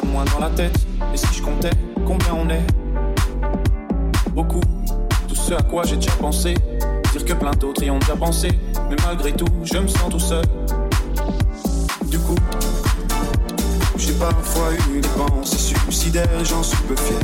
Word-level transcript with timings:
de 0.00 0.06
moins 0.08 0.24
dans 0.24 0.40
la 0.40 0.50
tête. 0.50 0.76
Et 1.12 1.16
si 1.16 1.26
je 1.32 1.42
comptais 1.42 1.70
combien 2.06 2.34
on 2.34 2.48
est 2.50 2.66
Beaucoup, 4.32 4.60
tout 5.28 5.34
ce 5.34 5.54
à 5.54 5.62
quoi 5.62 5.84
j'ai 5.84 5.96
déjà 5.96 6.12
pensé. 6.12 6.54
Dire 7.12 7.24
que 7.24 7.32
plein 7.32 7.52
d'autres 7.52 7.82
y 7.82 7.90
ont 7.90 7.98
déjà 7.98 8.16
pensé. 8.16 8.48
Mais 8.90 8.96
malgré 9.06 9.32
tout, 9.32 9.46
je 9.64 9.78
me 9.78 9.88
sens 9.88 10.10
tout 10.10 10.18
seul. 10.18 10.44
Du 12.06 12.18
coup, 12.18 12.36
j'ai 13.96 14.12
parfois 14.14 14.72
eu 14.90 15.00
des 15.00 15.08
pensées 15.08 15.56
suicidaires 15.56 16.44
j'en 16.44 16.62
suis 16.62 16.82
peu 16.88 16.96
fier. 16.96 17.18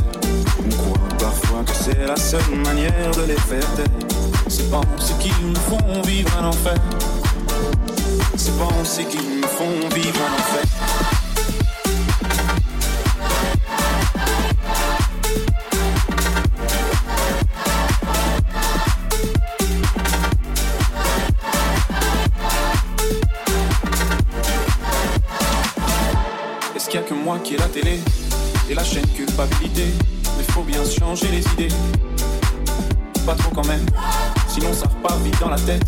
On 0.59 0.69
croit 0.75 1.17
parfois 1.19 1.63
que 1.63 1.75
c'est 1.75 2.05
la 2.05 2.15
seule 2.15 2.55
manière 2.63 3.11
de 3.15 3.23
les 3.27 3.35
faire 3.35 3.67
taire. 3.75 3.85
Ces 4.47 4.63
pensées 4.63 5.13
qui 5.19 5.31
nous 5.43 5.55
font 5.55 6.01
vivre 6.01 6.29
un 6.39 6.47
enfer. 6.47 6.77
Ces 8.35 8.51
pensées 8.51 9.05
qui 9.05 9.17
me 9.17 9.47
font 9.47 9.95
vivre 9.95 10.19
un 10.19 10.39
enfer. 10.39 11.12
Moi 27.23 27.39
qui 27.43 27.55
ai 27.55 27.57
la 27.57 27.67
télé 27.67 27.99
et 28.69 28.75
la 28.75 28.83
chaîne 28.83 29.07
culpabilité. 29.15 29.85
Mais 30.37 30.43
faut 30.53 30.61
bien 30.61 30.81
changer 30.85 31.27
les 31.29 31.43
idées. 31.53 31.73
Pas 33.25 33.33
trop 33.33 33.49
quand 33.49 33.65
même, 33.65 33.83
sinon 34.47 34.71
ça 34.73 34.87
repart 34.87 35.19
vite 35.21 35.39
dans 35.39 35.49
la 35.49 35.57
tête. 35.57 35.85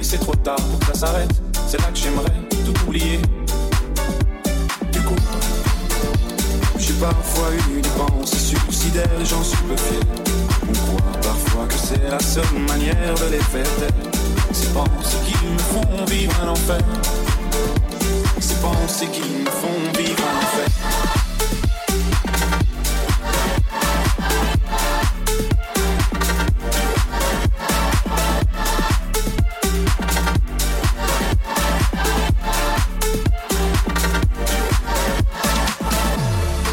Et 0.00 0.04
c'est 0.04 0.18
trop 0.18 0.34
tard 0.36 0.56
pour 0.56 0.78
que 0.78 0.86
ça 0.86 0.94
s'arrête. 0.94 1.30
C'est 1.66 1.78
là 1.78 1.88
que 1.92 1.98
j'aimerais 1.98 2.32
tout 2.64 2.72
oublier. 2.86 3.20
Du 4.90 5.00
coup, 5.00 5.16
j'ai 6.78 6.94
parfois 6.94 7.48
eu 7.52 7.80
des 7.82 7.88
pensées 7.90 8.38
suicidaires 8.38 9.24
j'en 9.24 9.42
suis 9.42 9.58
peu 9.64 9.76
fier. 9.76 10.00
On 10.66 10.72
croit 10.72 11.20
parfois 11.20 11.66
que 11.66 11.74
c'est 11.74 12.10
la 12.10 12.20
seule 12.20 12.58
manière 12.66 13.14
de 13.14 13.32
les 13.32 13.42
faire 13.42 13.76
taire. 13.76 14.10
Ces 14.52 14.68
pensées 14.68 15.18
qui 15.26 15.34
me 15.44 15.58
font 15.58 16.04
vivre 16.06 16.32
un 16.42 16.48
enfer 16.48 16.78
ces 18.40 18.54
pensées 18.56 19.08
qui 19.08 19.20
me 19.20 19.46
font 19.46 19.98
vivre 19.98 20.22
en 20.22 20.46
fait. 20.46 20.70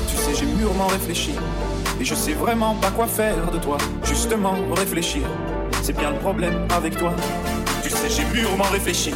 Tu 0.08 0.18
sais, 0.18 0.36
j'ai 0.40 0.46
mûrement 0.46 0.88
réfléchi 0.88 1.32
et 2.00 2.06
je 2.06 2.14
sais 2.14 2.34
vraiment 2.34 2.76
pas 2.76 2.92
quoi 2.92 3.08
faire 3.08 3.52
de 3.52 3.58
toi. 3.58 3.78
Justement, 4.04 4.56
réfléchir, 4.76 5.24
c'est 5.82 5.98
bien 5.98 6.12
le 6.12 6.18
problème 6.18 6.68
avec 6.76 6.98
toi. 6.98 7.14
Tu 7.84 7.90
sais, 7.90 8.10
j'ai 8.10 8.26
mûrement 8.26 8.70
réfléchi 8.72 9.12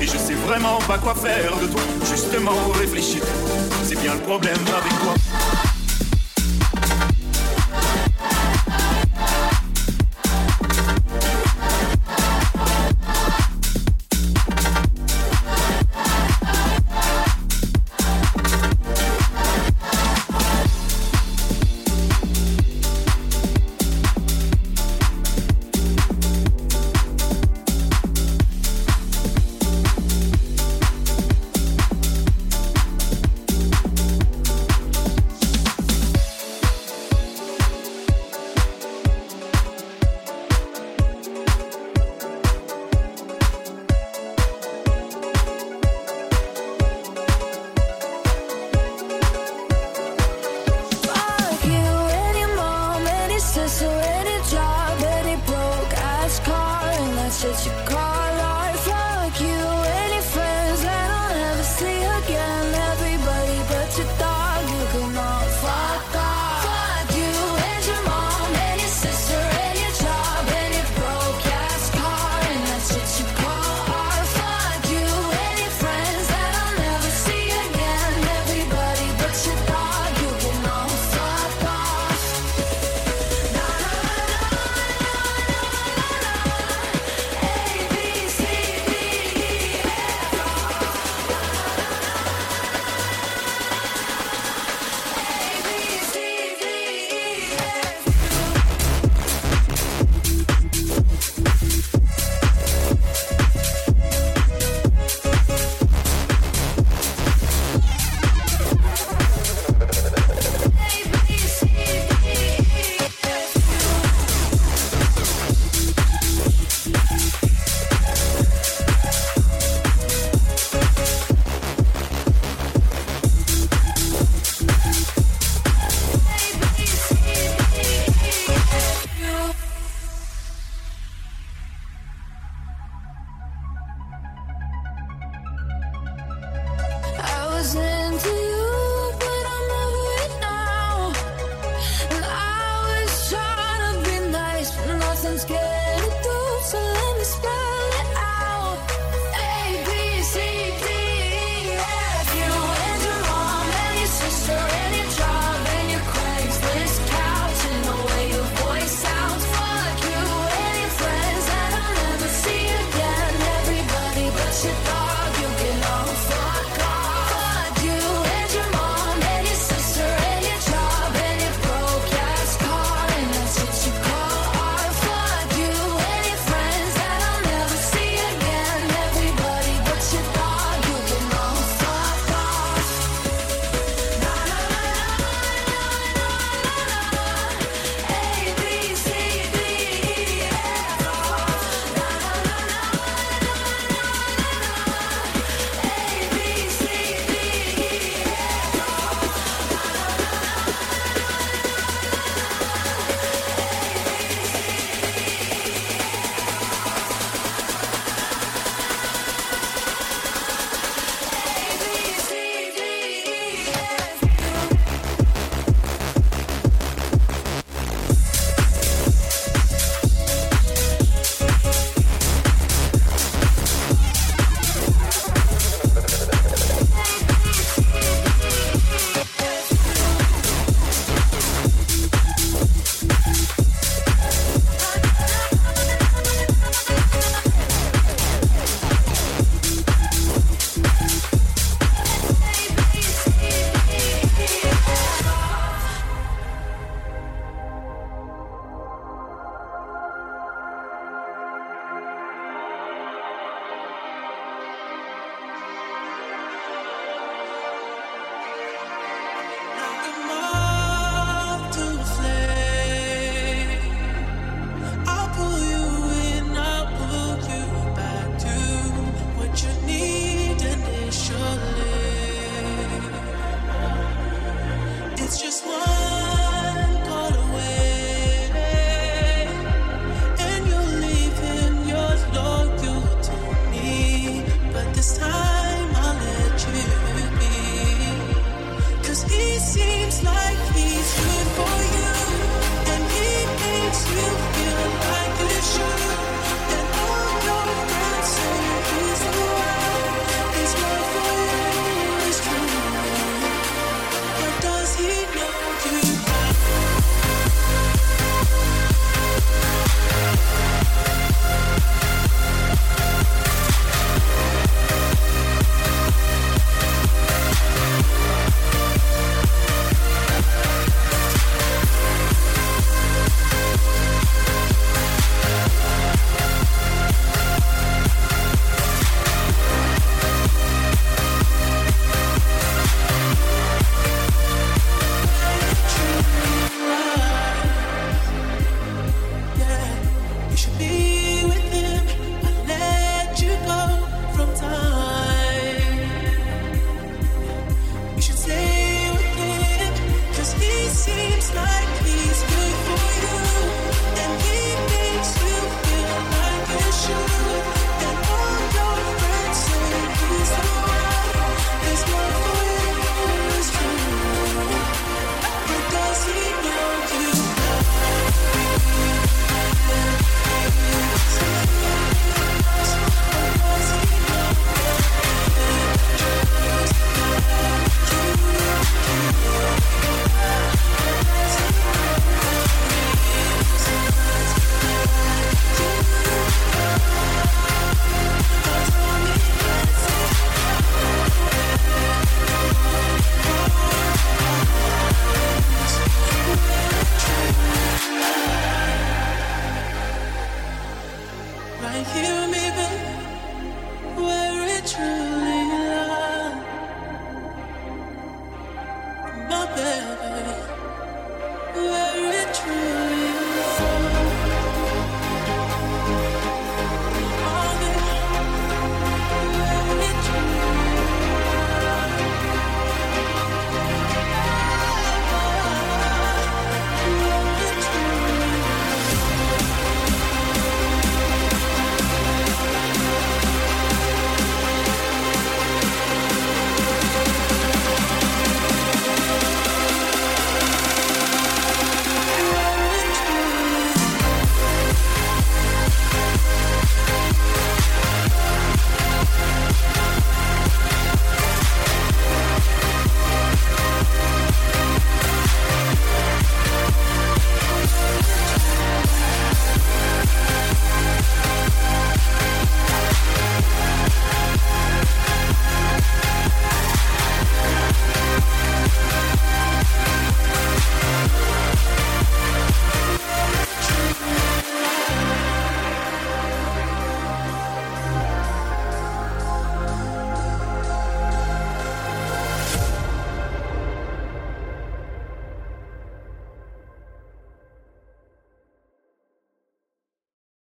et 0.00 0.06
je 0.06 0.16
sais 0.16 0.34
vraiment 0.34 0.78
pas 0.86 0.98
quoi 0.98 1.14
faire 1.14 1.56
de 1.58 1.66
toi. 1.66 1.80
Justement, 2.08 2.52
réfléchir, 2.78 3.22
c'est 3.84 4.00
bien 4.00 4.14
le 4.14 4.20
problème 4.20 4.58
avec 4.76 4.92
toi. 5.00 5.14